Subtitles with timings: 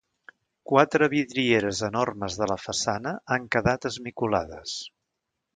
[0.71, 4.79] Quatre vidrieres enormes de la façana han quedat esmicolades.